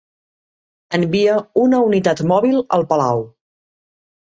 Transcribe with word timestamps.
Envia 0.99 1.35
una 1.65 1.83
unitat 1.91 2.25
mòbil 2.33 2.59
al 2.79 2.89
Palau. 2.95 3.25